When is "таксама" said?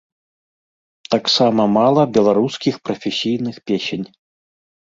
1.15-1.67